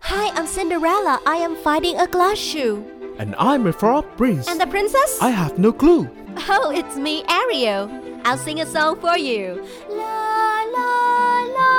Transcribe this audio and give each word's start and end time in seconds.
Hi, 0.00 0.30
I'm 0.34 0.46
Cinderella. 0.46 1.20
I 1.26 1.36
am 1.36 1.56
fighting 1.56 1.98
a 1.98 2.06
glass 2.06 2.38
shoe. 2.38 2.84
And 3.18 3.34
I'm 3.38 3.66
a 3.66 3.72
frog 3.72 4.04
prince. 4.16 4.48
And 4.48 4.60
the 4.60 4.66
princess? 4.66 5.18
I 5.20 5.30
have 5.30 5.58
no 5.58 5.72
clue. 5.72 6.08
Oh, 6.48 6.70
it's 6.74 6.96
me, 6.96 7.24
Ariel. 7.28 7.90
I'll 8.24 8.38
sing 8.38 8.60
a 8.60 8.66
song 8.66 9.00
for 9.00 9.16
you. 9.18 9.62
La 9.88 10.62
la 10.74 11.42
la 11.56 11.72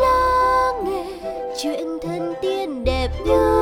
Lắng 0.00 0.84
nghe 0.84 1.04
chuyện 1.62 1.98
thần 2.02 2.34
tiên 2.42 2.84
đẹp 2.84 3.08
như 3.24 3.55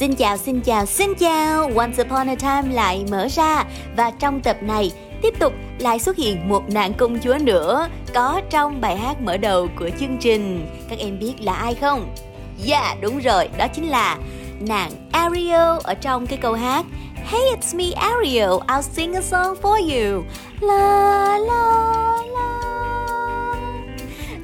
Xin 0.00 0.14
chào, 0.14 0.36
xin 0.36 0.60
chào, 0.60 0.86
xin 0.86 1.14
chào. 1.14 1.70
Once 1.76 2.02
Upon 2.02 2.26
a 2.26 2.34
Time 2.34 2.74
lại 2.74 3.04
mở 3.10 3.28
ra. 3.30 3.64
Và 3.96 4.10
trong 4.10 4.40
tập 4.40 4.56
này 4.62 4.92
tiếp 5.22 5.34
tục 5.38 5.52
lại 5.78 5.98
xuất 5.98 6.16
hiện 6.16 6.48
một 6.48 6.62
nàng 6.70 6.94
công 6.94 7.18
chúa 7.18 7.38
nữa 7.40 7.88
Có 8.14 8.40
trong 8.50 8.80
bài 8.80 8.96
hát 8.96 9.20
mở 9.20 9.36
đầu 9.36 9.68
của 9.78 9.90
chương 10.00 10.16
trình. 10.20 10.66
Các 10.88 10.98
em 10.98 11.18
biết 11.18 11.34
là 11.40 11.54
ai 11.54 11.74
không? 11.74 12.14
Yeah, 12.68 13.00
đúng 13.00 13.18
rồi, 13.18 13.48
đó 13.58 13.66
chính 13.74 13.88
là 13.88 14.18
nàng 14.60 14.90
Ariel 15.12 15.78
ở 15.82 15.94
trong 15.94 16.26
cái 16.26 16.38
câu 16.42 16.52
hát 16.52 16.86
Hey, 17.14 17.40
it's 17.40 17.76
me 17.76 17.92
Ariel, 17.96 18.50
I'll 18.50 18.82
sing 18.82 19.14
a 19.14 19.20
song 19.20 19.56
for 19.62 19.76
you. 19.76 20.24
La 20.60 21.38
la 21.38 22.29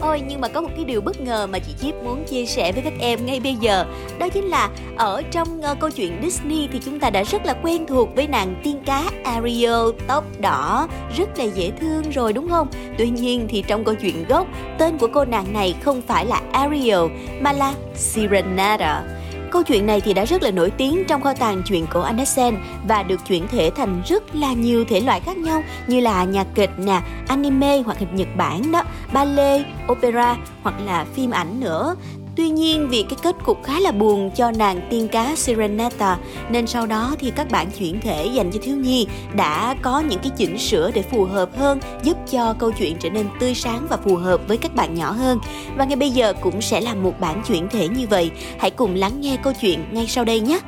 Ôi 0.07 0.23
nhưng 0.29 0.41
mà 0.41 0.49
có 0.49 0.61
một 0.61 0.69
cái 0.77 0.85
điều 0.85 1.01
bất 1.01 1.21
ngờ 1.21 1.47
mà 1.47 1.59
chị 1.59 1.73
Chip 1.81 1.95
muốn 1.95 2.25
chia 2.25 2.47
sẻ 2.47 2.73
với 2.73 2.83
các 2.83 2.93
em 3.01 3.27
ngay 3.27 3.41
bây 3.41 3.55
giờ. 3.55 3.87
Đó 4.19 4.29
chính 4.29 4.45
là 4.45 4.69
ở 4.97 5.23
trong 5.31 5.61
uh, 5.61 5.81
câu 5.81 5.91
chuyện 5.91 6.19
Disney 6.23 6.69
thì 6.73 6.81
chúng 6.85 7.01
ta 7.01 7.11
đã 7.11 7.23
rất 7.23 7.47
là 7.47 7.55
quen 7.63 7.87
thuộc 7.87 8.09
với 8.17 8.29
nàng 8.29 8.61
tiên 8.65 8.81
cá 8.87 9.11
Ariel 9.25 9.91
tóc 10.07 10.25
đỏ. 10.41 10.89
Rất 11.17 11.39
là 11.39 11.45
dễ 11.45 11.71
thương 11.81 12.11
rồi 12.11 12.33
đúng 12.33 12.49
không? 12.49 12.69
Tuy 12.99 13.11
nhiên 13.11 13.47
thì 13.49 13.65
trong 13.67 13.85
câu 13.85 13.95
chuyện 13.95 14.25
gốc 14.29 14.47
tên 14.79 14.99
của 14.99 15.09
cô 15.13 15.25
nàng 15.25 15.53
này 15.53 15.75
không 15.83 16.03
phải 16.03 16.27
là 16.27 16.41
Ariel 16.53 17.07
mà 17.41 17.53
là 17.53 17.75
Serenata. 17.95 19.03
Câu 19.51 19.63
chuyện 19.63 19.87
này 19.87 20.01
thì 20.01 20.15
đã 20.15 20.25
rất 20.25 20.43
là 20.43 20.51
nổi 20.51 20.71
tiếng 20.71 21.05
trong 21.09 21.23
kho 21.23 21.35
tàng 21.35 21.63
truyện 21.65 21.87
cổ 21.91 22.01
Andersen 22.01 22.57
và 22.89 23.03
được 23.03 23.21
chuyển 23.29 23.49
thể 23.49 23.71
thành 23.77 24.03
rất 24.07 24.35
là 24.35 24.53
nhiều 24.53 24.85
thể 24.89 25.01
loại 25.01 25.21
khác 25.21 25.37
nhau 25.37 25.63
như 25.87 26.01
là 26.01 26.25
nhạc 26.25 26.47
kịch 26.55 26.71
nè, 26.79 27.01
anime 27.29 27.79
hoặc 27.79 28.03
là 28.03 28.09
Nhật 28.13 28.29
Bản 28.37 28.73
đó, 28.73 28.83
ballet, 29.13 29.67
opera 29.93 30.37
hoặc 30.63 30.75
là 30.87 31.07
phim 31.15 31.31
ảnh 31.31 31.61
nữa. 31.61 31.95
Tuy 32.37 32.49
nhiên 32.49 32.89
vì 32.89 33.03
cái 33.03 33.19
kết 33.23 33.37
cục 33.45 33.63
khá 33.65 33.81
là 33.81 33.93
buồn 33.93 34.31
cho 34.31 34.51
nàng 34.51 34.81
tiên 34.91 35.09
cá 35.09 35.37
Serenata 35.37 36.19
nên 36.51 36.67
sau 36.67 36.87
đó 36.87 37.15
thì 37.19 37.31
các 37.31 37.51
bản 37.51 37.71
chuyển 37.79 38.01
thể 38.01 38.27
dành 38.27 38.51
cho 38.53 38.59
thiếu 38.63 38.77
nhi 38.77 39.07
đã 39.35 39.75
có 39.83 40.01
những 40.01 40.21
cái 40.23 40.31
chỉnh 40.37 40.59
sửa 40.59 40.91
để 40.95 41.03
phù 41.03 41.25
hợp 41.25 41.59
hơn 41.59 41.81
giúp 42.03 42.17
cho 42.31 42.55
câu 42.59 42.73
chuyện 42.79 42.97
trở 43.01 43.11
nên 43.11 43.27
tươi 43.41 43.55
sáng 43.55 43.87
và 43.91 43.97
phù 43.97 44.17
hợp 44.17 44.41
với 44.49 44.57
các 44.57 44.75
bạn 44.75 44.95
nhỏ 44.95 45.11
hơn. 45.11 45.39
Và 45.77 45.85
ngay 45.85 45.97
bây 45.97 46.11
giờ 46.11 46.33
cũng 46.43 46.63
sẽ 46.63 46.81
là 46.81 46.95
một 46.95 47.21
bản 47.21 47.43
chuyển 47.47 47.69
thể 47.69 47.89
như 47.89 48.07
vậy. 48.07 48.31
Hãy 48.59 48.71
cùng 48.71 48.95
lắng 48.95 49.21
nghe 49.21 49.37
câu 49.43 49.53
chuyện 49.61 49.85
ngay 49.93 50.07
sau 50.07 50.25
đây 50.25 50.41
nhé. 50.41 50.61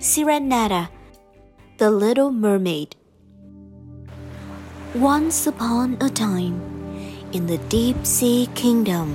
Serenata 0.00 0.86
The 1.78 1.90
Little 1.90 2.30
Mermaid 2.30 2.86
Once 5.02 5.50
upon 5.50 5.94
a 6.00 6.08
time, 6.14 6.52
in 7.32 7.48
the 7.48 7.56
deep 7.70 7.96
sea 8.04 8.46
kingdom, 8.62 9.08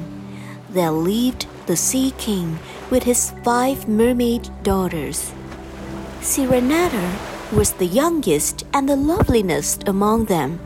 there 0.70 0.92
lived 0.92 1.48
the 1.66 1.76
Sea 1.76 2.12
King 2.18 2.60
with 2.90 3.04
his 3.04 3.32
five 3.44 3.88
mermaid 3.88 4.50
daughters. 4.64 5.32
Serenata 6.22 7.16
was 7.54 7.74
the 7.74 7.86
youngest 7.86 8.66
and 8.74 8.90
the 8.90 8.96
loveliest 8.96 9.88
among 9.88 10.26
them. 10.26 10.60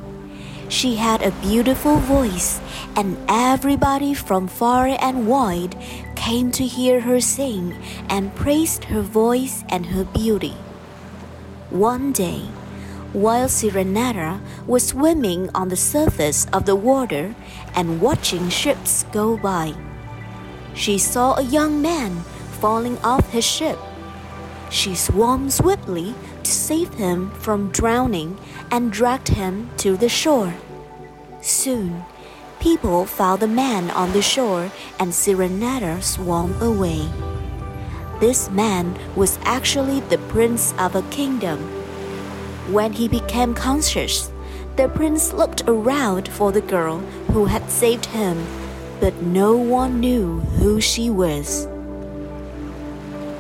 She 0.69 0.95
had 0.95 1.21
a 1.21 1.31
beautiful 1.41 1.97
voice, 1.97 2.59
and 2.95 3.17
everybody 3.27 4.13
from 4.13 4.47
far 4.47 4.87
and 4.87 5.27
wide 5.27 5.75
came 6.15 6.51
to 6.53 6.65
hear 6.65 7.01
her 7.01 7.19
sing 7.19 7.75
and 8.09 8.33
praised 8.35 8.85
her 8.85 9.01
voice 9.01 9.63
and 9.69 9.87
her 9.87 10.05
beauty. 10.05 10.55
One 11.69 12.11
day, 12.11 12.47
while 13.13 13.49
Serenata 13.49 14.39
was 14.65 14.87
swimming 14.87 15.49
on 15.53 15.69
the 15.69 15.75
surface 15.75 16.47
of 16.53 16.65
the 16.65 16.75
water 16.75 17.35
and 17.75 17.99
watching 17.99 18.49
ships 18.49 19.03
go 19.11 19.35
by, 19.35 19.73
she 20.73 20.97
saw 20.97 21.35
a 21.35 21.43
young 21.43 21.81
man 21.81 22.21
falling 22.59 22.97
off 22.99 23.29
his 23.31 23.45
ship. 23.45 23.77
She 24.69 24.95
swam 24.95 25.49
swiftly 25.49 26.15
to 26.43 26.51
save 26.51 26.93
him 26.93 27.31
from 27.31 27.71
drowning 27.71 28.37
and 28.71 28.91
dragged 28.91 29.29
him 29.29 29.69
to 29.77 29.97
the 29.97 30.09
shore. 30.09 30.53
Soon, 31.41 32.03
people 32.59 33.05
found 33.05 33.41
the 33.41 33.47
man 33.47 33.89
on 33.91 34.13
the 34.13 34.21
shore 34.21 34.71
and 34.99 35.11
Serenata 35.11 36.01
swam 36.01 36.53
away. 36.61 37.09
This 38.19 38.49
man 38.51 38.95
was 39.15 39.39
actually 39.43 39.99
the 40.01 40.19
prince 40.29 40.73
of 40.77 40.95
a 40.95 41.01
kingdom. 41.09 41.59
When 42.71 42.93
he 42.93 43.07
became 43.07 43.53
conscious, 43.53 44.31
the 44.77 44.87
prince 44.87 45.33
looked 45.33 45.63
around 45.67 46.29
for 46.29 46.51
the 46.51 46.61
girl 46.61 46.99
who 47.33 47.45
had 47.45 47.69
saved 47.69 48.05
him 48.05 48.37
but 49.01 49.19
no 49.23 49.55
one 49.55 49.99
knew 49.99 50.39
who 50.61 50.79
she 50.79 51.09
was. 51.09 51.67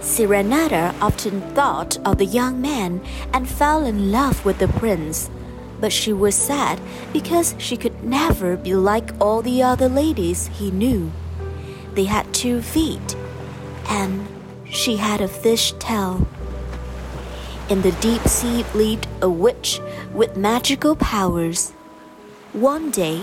Serenata 0.01 0.95
often 0.99 1.39
thought 1.53 1.97
of 2.03 2.17
the 2.17 2.25
young 2.25 2.59
man 2.59 2.99
and 3.31 3.47
fell 3.47 3.85
in 3.85 4.11
love 4.11 4.43
with 4.43 4.57
the 4.57 4.67
prince, 4.67 5.29
but 5.79 5.93
she 5.93 6.11
was 6.11 6.35
sad 6.35 6.81
because 7.13 7.53
she 7.59 7.77
could 7.77 8.03
never 8.03 8.57
be 8.57 8.73
like 8.73 9.11
all 9.21 9.43
the 9.43 9.61
other 9.61 9.87
ladies 9.87 10.47
he 10.47 10.71
knew. 10.71 11.11
They 11.93 12.05
had 12.05 12.33
two 12.33 12.63
feet, 12.63 13.15
and 13.87 14.27
she 14.65 14.97
had 14.97 15.21
a 15.21 15.27
fish 15.27 15.73
tail. 15.73 16.27
In 17.69 17.83
the 17.83 17.91
deep 18.01 18.27
sea 18.27 18.65
lived 18.73 19.07
a 19.21 19.29
witch 19.29 19.79
with 20.11 20.35
magical 20.35 20.95
powers. 20.95 21.71
One 22.53 22.89
day, 22.89 23.21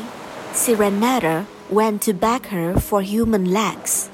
Serenata 0.53 1.47
went 1.70 2.02
to 2.02 2.12
beg 2.12 2.46
her 2.46 2.78
for 2.78 3.02
human 3.02 3.52
legs. 3.52 4.10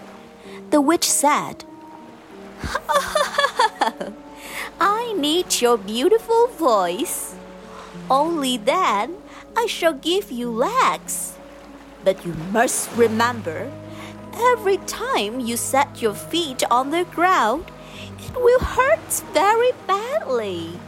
The 0.70 0.80
witch 0.80 1.08
said, 1.08 1.64
I 4.80 5.14
need 5.16 5.60
your 5.60 5.78
beautiful 5.78 6.48
voice. 6.48 7.34
Only 8.10 8.56
then 8.56 9.16
I 9.56 9.66
shall 9.66 9.92
give 9.92 10.32
you 10.32 10.50
legs. 10.50 11.36
But 12.02 12.24
you 12.26 12.34
must 12.52 12.90
remember, 12.96 13.70
every 14.34 14.78
time 14.78 15.40
you 15.40 15.56
set 15.56 16.02
your 16.02 16.14
feet 16.14 16.62
on 16.70 16.90
the 16.90 17.04
ground, 17.04 17.70
it 18.18 18.34
will 18.34 18.60
hurt 18.60 19.22
very 19.32 19.70
badly. 19.86 20.78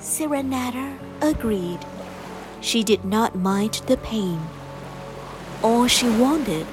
Serenata 0.00 0.98
agreed. 1.20 1.80
She 2.60 2.82
did 2.82 3.04
not 3.04 3.36
mind 3.36 3.82
the 3.86 3.96
pain. 3.96 4.40
All 5.60 5.88
she 5.88 6.08
wanted 6.08 6.66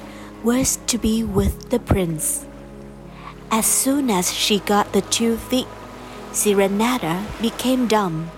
was 0.44 0.78
to 0.86 0.96
be 0.96 1.24
with 1.24 1.70
the 1.70 1.80
prince. 1.80 2.46
As 3.50 3.66
soon 3.66 4.10
as 4.10 4.32
she 4.32 4.60
got 4.60 4.92
the 4.92 5.02
two 5.02 5.36
feet, 5.36 5.66
Serenata 6.30 7.26
became 7.42 7.88
dumb. 7.88 8.30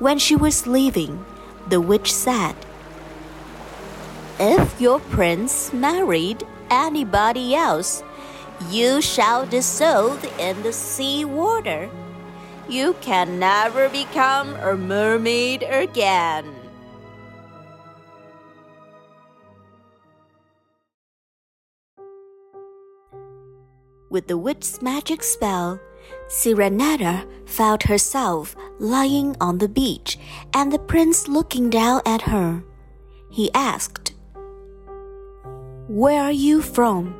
When 0.00 0.18
she 0.18 0.34
was 0.34 0.66
leaving, 0.66 1.24
the 1.68 1.80
witch 1.80 2.12
said, 2.12 2.56
If 4.40 4.80
your 4.80 4.98
prince 4.98 5.72
married 5.72 6.42
anybody 6.68 7.54
else, 7.54 8.02
you 8.68 9.00
shall 9.00 9.46
dissolve 9.46 10.24
in 10.40 10.62
the 10.64 10.72
sea 10.72 11.24
water. 11.24 11.88
You 12.68 12.94
can 13.00 13.38
never 13.38 13.88
become 13.88 14.56
a 14.56 14.74
mermaid 14.76 15.62
again. 15.62 16.61
With 24.12 24.26
the 24.26 24.36
witch's 24.36 24.82
magic 24.82 25.22
spell, 25.22 25.80
Serenata 26.28 27.26
found 27.48 27.84
herself 27.84 28.54
lying 28.78 29.34
on 29.40 29.56
the 29.56 29.70
beach 29.70 30.18
and 30.52 30.70
the 30.70 30.78
prince 30.78 31.28
looking 31.28 31.70
down 31.70 32.02
at 32.04 32.20
her. 32.20 32.62
He 33.30 33.50
asked, 33.54 34.12
Where 35.88 36.20
are 36.24 36.30
you 36.30 36.60
from? 36.60 37.14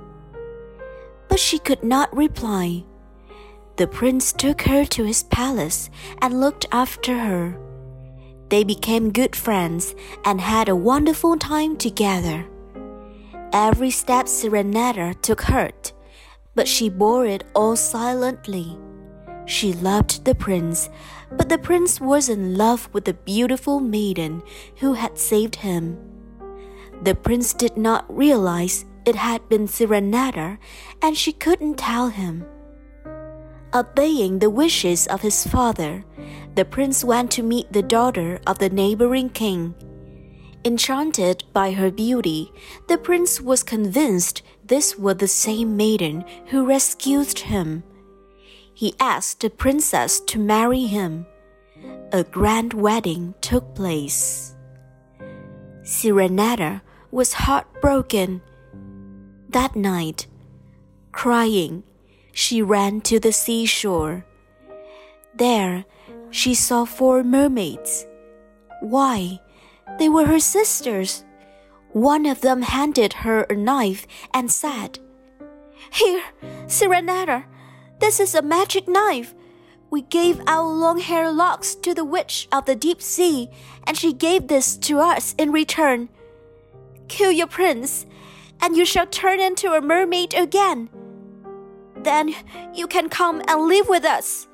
But 1.31 1.41
she 1.41 1.59
could 1.59 1.83
not 1.83 2.15
reply. 2.15 2.85
The 3.77 3.87
prince 3.87 4.31
took 4.35 4.61
her 4.61 4.85
to 4.85 5.05
his 5.05 5.23
palace 5.23 5.89
and 6.21 6.43
looked 6.43 6.67
after 6.73 7.17
her. 7.17 7.59
They 8.51 8.65
became 8.65 9.13
good 9.13 9.35
friends 9.35 9.95
and 10.27 10.43
had 10.43 10.69
a 10.69 10.77
wonderful 10.77 11.39
time 11.39 11.79
together. 11.79 12.47
Every 13.55 13.91
step 13.91 14.27
Serenata 14.27 15.19
took 15.23 15.41
hurt, 15.41 15.92
but 16.55 16.69
she 16.69 16.89
bore 16.89 17.27
it 17.27 17.45
all 17.55 17.77
silently. 17.77 18.79
She 19.47 19.73
loved 19.73 20.25
the 20.25 20.35
prince, 20.35 20.89
but 21.31 21.49
the 21.49 21.59
prince 21.59 22.01
was 22.01 22.29
in 22.29 22.57
love 22.57 22.89
with 22.93 23.05
the 23.05 23.15
beautiful 23.15 23.81
maiden 23.81 24.43
who 24.77 24.95
had 24.95 25.19
saved 25.19 25.57
him. 25.57 25.99
The 27.03 27.15
prince 27.15 27.53
did 27.53 27.77
not 27.77 28.05
realize 28.09 28.85
it 29.05 29.17
had 29.17 29.49
been 29.49 29.67
Serenata, 29.67 30.59
and 31.01 31.17
she 31.17 31.33
couldn't 31.33 31.79
tell 31.79 32.09
him. 32.09 32.47
Obeying 33.75 34.39
the 34.39 34.51
wishes 34.51 35.07
of 35.09 35.23
his 35.23 35.47
father, 35.47 36.05
the 36.55 36.65
prince 36.65 37.03
went 37.03 37.31
to 37.33 37.43
meet 37.43 37.73
the 37.73 37.83
daughter 37.83 38.39
of 38.47 38.59
the 38.59 38.69
neighboring 38.69 39.31
king. 39.31 39.75
Enchanted 40.65 41.43
by 41.53 41.73
her 41.73 41.91
beauty, 41.91 42.53
the 42.87 42.97
prince 42.97 43.41
was 43.41 43.65
convinced 43.65 44.43
this 44.65 44.97
was 44.97 45.17
the 45.17 45.27
same 45.27 45.77
maiden 45.77 46.25
who 46.47 46.65
rescued 46.67 47.37
him. 47.37 47.83
He 48.73 48.95
asked 49.01 49.41
the 49.41 49.51
princess 49.51 50.21
to 50.21 50.39
marry 50.39 50.87
him. 50.87 51.27
A 52.13 52.23
grand 52.23 52.75
wedding 52.75 53.35
took 53.41 53.75
place. 53.75 54.55
Serenata 55.83 56.81
was 57.11 57.33
heartbroken. 57.33 58.41
That 59.49 59.75
night, 59.75 60.29
crying, 61.11 61.83
she 62.33 62.63
ran 62.63 63.01
to 63.03 63.19
the 63.19 63.33
seashore. 63.33 64.25
There, 65.35 65.85
she 66.31 66.55
saw 66.55 66.85
four 66.85 67.25
mermaids. 67.25 68.07
Why? 68.81 69.41
They 69.99 70.09
were 70.09 70.27
her 70.27 70.41
sisters. 70.41 71.25
One 71.91 72.27
of 72.27 72.41
them 72.41 72.63
handed 72.63 73.13
her 73.25 73.43
a 73.43 73.55
knife 73.55 74.07
and 74.33 74.51
said, 74.51 74.99
Here, 75.93 76.23
Serenata, 76.67 77.45
this 78.01 78.19
is 78.19 78.35
a 78.35 78.43
magic 78.43 78.89
knife. 78.89 79.35
We 79.91 80.03
gave 80.03 80.41
our 80.47 80.65
long 80.65 80.99
hair 80.99 81.31
locks 81.31 81.75
to 81.77 81.93
the 81.93 82.05
witch 82.05 82.49
of 82.51 82.65
the 82.65 82.75
deep 82.75 83.03
sea, 83.03 83.51
and 83.87 83.97
she 83.97 84.15
gave 84.15 84.49
this 84.49 84.79
to 84.79 85.01
us 85.01 85.35
in 85.37 85.53
return. 85.53 86.09
Kill 87.09 87.31
your 87.31 87.47
prince, 87.47 88.07
and 88.61 88.75
you 88.75 88.87
shall 88.87 89.07
turn 89.07 89.39
into 89.39 89.73
a 89.73 89.83
mermaid 89.83 90.33
again. 90.33 90.89
Then 92.03 92.35
you 92.75 92.87
can 92.87 93.11
come 93.11 93.43
and 93.47 93.69
live 93.69 93.89
with 93.89 94.05
us. 94.05 94.49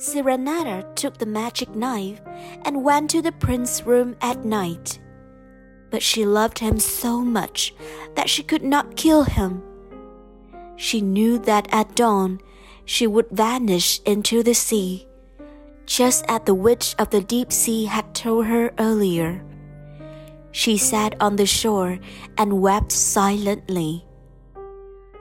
Serenata 0.00 0.82
took 0.96 1.18
the 1.18 1.26
magic 1.26 1.74
knife 1.76 2.22
and 2.64 2.82
went 2.82 3.10
to 3.10 3.20
the 3.20 3.32
prince's 3.32 3.84
room 3.84 4.16
at 4.22 4.46
night. 4.46 4.98
But 5.90 6.02
she 6.02 6.24
loved 6.24 6.58
him 6.58 6.80
so 6.80 7.20
much 7.20 7.74
that 8.14 8.30
she 8.30 8.42
could 8.42 8.62
not 8.62 8.96
kill 8.96 9.24
him. 9.24 9.62
She 10.76 11.02
knew 11.02 11.38
that 11.40 11.68
at 11.70 11.94
dawn 11.96 12.40
she 12.86 13.06
would 13.06 13.28
vanish 13.30 14.00
into 14.06 14.42
the 14.42 14.54
sea, 14.54 15.06
just 15.84 16.24
as 16.28 16.40
the 16.46 16.54
witch 16.54 16.94
of 16.98 17.10
the 17.10 17.20
deep 17.20 17.52
sea 17.52 17.84
had 17.84 18.14
told 18.14 18.46
her 18.46 18.72
earlier. 18.78 19.44
She 20.50 20.78
sat 20.78 21.14
on 21.20 21.36
the 21.36 21.44
shore 21.44 21.98
and 22.38 22.62
wept 22.62 22.90
silently. 22.90 24.06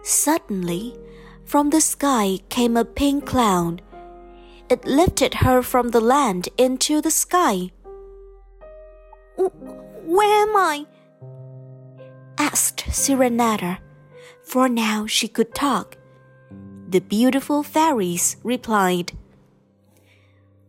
Suddenly, 0.04 0.96
from 1.44 1.70
the 1.70 1.82
sky 1.82 2.40
came 2.48 2.78
a 2.78 2.86
pink 2.86 3.26
cloud 3.26 3.82
it 4.70 4.86
lifted 4.86 5.34
her 5.36 5.62
from 5.62 5.90
the 5.90 6.02
land 6.02 6.50
into 6.58 7.02
the 7.02 7.12
sky. 7.12 7.72
Where 9.36 10.44
am 10.44 10.56
I? 10.56 10.86
asked 12.38 12.86
Serenata, 12.88 13.80
for 14.44 14.70
now 14.70 15.06
she 15.06 15.28
could 15.28 15.54
talk. 15.54 15.98
The 16.88 17.02
beautiful 17.02 17.64
fairies 17.64 18.38
replied, 18.44 19.12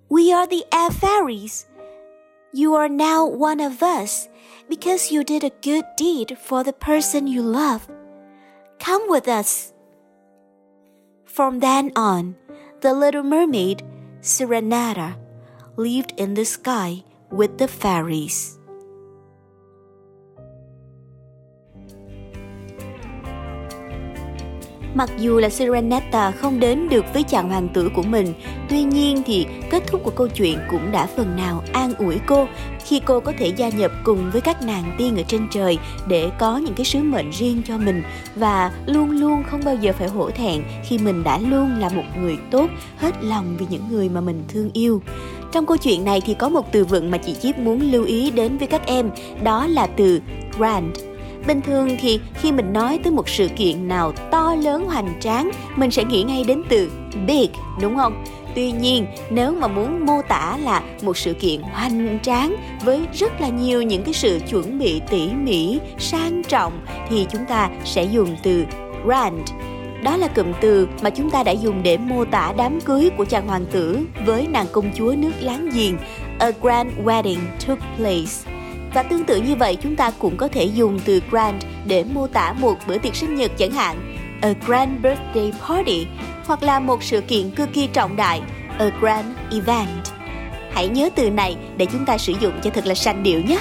We 0.08 0.32
are 0.32 0.46
the 0.46 0.64
air 0.72 0.90
fairies. 0.90 1.66
You 2.52 2.74
are 2.74 2.88
now 2.88 3.26
one 3.26 3.60
of 3.60 3.82
us 3.82 4.28
because 4.68 5.10
you 5.10 5.24
did 5.24 5.44
a 5.44 5.56
good 5.62 5.84
deed 5.96 6.36
for 6.38 6.64
the 6.64 6.72
person 6.72 7.26
you 7.26 7.42
love. 7.42 7.88
Come 8.78 9.08
with 9.08 9.28
us. 9.28 9.72
From 11.24 11.60
then 11.60 11.92
on, 11.94 12.36
the 12.80 12.94
little 12.94 13.22
mermaid, 13.22 13.82
Serenata, 14.20 15.16
lived 15.76 16.12
in 16.16 16.34
the 16.34 16.44
sky 16.44 17.02
with 17.30 17.58
the 17.58 17.68
fairies. 17.68 18.59
Mặc 24.94 25.10
dù 25.18 25.38
là 25.38 25.48
Serenata 25.48 26.30
không 26.30 26.60
đến 26.60 26.88
được 26.88 27.04
với 27.14 27.22
chàng 27.22 27.48
hoàng 27.48 27.68
tử 27.68 27.90
của 27.94 28.02
mình, 28.02 28.26
tuy 28.68 28.82
nhiên 28.82 29.22
thì 29.26 29.46
kết 29.70 29.82
thúc 29.86 30.00
của 30.04 30.10
câu 30.10 30.28
chuyện 30.28 30.58
cũng 30.70 30.92
đã 30.92 31.06
phần 31.16 31.36
nào 31.36 31.62
an 31.72 31.94
ủi 31.94 32.18
cô 32.26 32.46
khi 32.84 33.00
cô 33.04 33.20
có 33.20 33.32
thể 33.38 33.52
gia 33.56 33.68
nhập 33.68 33.90
cùng 34.04 34.30
với 34.32 34.40
các 34.40 34.62
nàng 34.62 34.94
tiên 34.98 35.16
ở 35.16 35.22
trên 35.22 35.48
trời 35.50 35.78
để 36.08 36.30
có 36.38 36.56
những 36.56 36.74
cái 36.74 36.84
sứ 36.84 36.98
mệnh 36.98 37.30
riêng 37.30 37.62
cho 37.66 37.78
mình 37.78 38.02
và 38.34 38.72
luôn 38.86 39.10
luôn 39.10 39.42
không 39.50 39.60
bao 39.64 39.74
giờ 39.74 39.92
phải 39.98 40.08
hổ 40.08 40.30
thẹn 40.30 40.62
khi 40.84 40.98
mình 40.98 41.24
đã 41.24 41.38
luôn 41.38 41.78
là 41.78 41.88
một 41.88 42.04
người 42.20 42.36
tốt, 42.50 42.66
hết 42.96 43.24
lòng 43.24 43.56
vì 43.58 43.66
những 43.70 43.88
người 43.90 44.08
mà 44.08 44.20
mình 44.20 44.44
thương 44.48 44.70
yêu. 44.72 45.02
Trong 45.52 45.66
câu 45.66 45.76
chuyện 45.76 46.04
này 46.04 46.20
thì 46.20 46.34
có 46.34 46.48
một 46.48 46.72
từ 46.72 46.84
vựng 46.84 47.10
mà 47.10 47.18
chị 47.18 47.34
Chip 47.34 47.58
muốn 47.58 47.80
lưu 47.80 48.04
ý 48.04 48.30
đến 48.30 48.58
với 48.58 48.66
các 48.66 48.86
em, 48.86 49.10
đó 49.42 49.66
là 49.66 49.86
từ 49.86 50.20
grand 50.58 51.09
Bình 51.46 51.60
thường 51.60 51.96
thì 52.00 52.20
khi 52.34 52.52
mình 52.52 52.72
nói 52.72 52.98
tới 53.02 53.12
một 53.12 53.28
sự 53.28 53.48
kiện 53.56 53.88
nào 53.88 54.12
to 54.30 54.54
lớn 54.54 54.84
hoành 54.84 55.14
tráng, 55.20 55.50
mình 55.76 55.90
sẽ 55.90 56.04
nghĩ 56.04 56.22
ngay 56.22 56.44
đến 56.44 56.62
từ 56.68 56.90
big, 57.26 57.48
đúng 57.80 57.96
không? 57.96 58.24
Tuy 58.54 58.72
nhiên, 58.72 59.06
nếu 59.30 59.52
mà 59.52 59.68
muốn 59.68 60.06
mô 60.06 60.22
tả 60.28 60.56
là 60.62 60.82
một 61.02 61.16
sự 61.16 61.34
kiện 61.34 61.62
hoành 61.62 62.18
tráng 62.22 62.56
với 62.84 63.00
rất 63.14 63.40
là 63.40 63.48
nhiều 63.48 63.82
những 63.82 64.02
cái 64.02 64.14
sự 64.14 64.40
chuẩn 64.50 64.78
bị 64.78 65.00
tỉ 65.10 65.28
mỉ, 65.28 65.78
sang 65.98 66.42
trọng 66.48 66.72
thì 67.08 67.26
chúng 67.30 67.44
ta 67.44 67.70
sẽ 67.84 68.04
dùng 68.04 68.36
từ 68.42 68.64
grand. 69.04 69.50
Đó 70.02 70.16
là 70.16 70.28
cụm 70.28 70.46
từ 70.60 70.88
mà 71.02 71.10
chúng 71.10 71.30
ta 71.30 71.42
đã 71.42 71.52
dùng 71.52 71.82
để 71.82 71.96
mô 71.96 72.24
tả 72.24 72.52
đám 72.56 72.80
cưới 72.80 73.10
của 73.16 73.24
chàng 73.24 73.48
hoàng 73.48 73.66
tử 73.70 73.98
với 74.26 74.46
nàng 74.46 74.66
công 74.72 74.90
chúa 74.96 75.14
nước 75.18 75.32
láng 75.40 75.70
giềng. 75.70 75.96
A 76.38 76.50
grand 76.62 76.88
wedding 77.04 77.40
took 77.66 77.78
place. 77.96 78.59
Và 78.94 79.02
tương 79.02 79.24
tự 79.24 79.40
như 79.40 79.56
vậy, 79.56 79.76
chúng 79.82 79.96
ta 79.96 80.10
cũng 80.18 80.36
có 80.36 80.48
thể 80.48 80.64
dùng 80.64 81.00
từ 81.04 81.22
grand 81.30 81.64
để 81.86 82.04
mô 82.04 82.26
tả 82.26 82.52
một 82.52 82.74
bữa 82.86 82.98
tiệc 82.98 83.14
sinh 83.14 83.34
nhật 83.34 83.50
chẳng 83.58 83.70
hạn 83.70 84.16
a 84.42 84.52
grand 84.66 85.02
birthday 85.02 85.52
party, 85.68 86.06
hoặc 86.46 86.62
là 86.62 86.80
một 86.80 87.02
sự 87.02 87.20
kiện 87.20 87.50
cực 87.50 87.72
kỳ 87.72 87.86
trọng 87.86 88.16
đại, 88.16 88.42
a 88.78 88.90
grand 89.00 89.26
event. 89.52 89.88
Hãy 90.72 90.88
nhớ 90.88 91.10
từ 91.14 91.30
này 91.30 91.56
để 91.76 91.86
chúng 91.86 92.04
ta 92.04 92.18
sử 92.18 92.32
dụng 92.40 92.52
cho 92.62 92.70
thật 92.70 92.86
là 92.86 92.94
sanh 92.94 93.22
điệu 93.22 93.40
nhé. 93.40 93.58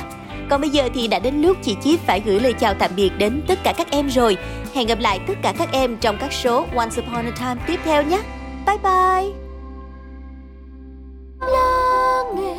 Còn 0.50 0.62
bây 0.62 0.70
giờ 0.70 0.90
thì 0.94 1.08
đã 1.08 1.20
đến 1.20 1.42
lúc 1.42 1.58
chị 1.62 1.76
Chip 1.82 2.00
phải 2.00 2.22
gửi 2.26 2.40
lời 2.40 2.54
chào 2.54 2.74
tạm 2.74 2.92
biệt 2.96 3.12
đến 3.18 3.42
tất 3.48 3.60
cả 3.64 3.74
các 3.78 3.92
em 3.92 4.10
rồi. 4.10 4.38
Hẹn 4.74 4.88
gặp 4.88 5.00
lại 5.00 5.20
tất 5.28 5.34
cả 5.42 5.54
các 5.58 5.72
em 5.72 5.98
trong 5.98 6.18
các 6.20 6.34
số 6.34 6.66
Once 6.76 7.02
Upon 7.02 7.26
a 7.26 7.32
Time 7.40 7.62
tiếp 7.68 7.80
theo 7.84 8.04
nhé. 8.04 8.20
Bye 8.66 8.78
bye! 8.78 9.34
Lắng 11.40 12.36
nghe 12.36 12.56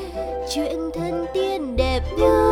chuyện 0.54 0.90
thân 0.94 1.26
tiên 1.35 1.76
đẹp 1.76 2.00
như 2.18 2.50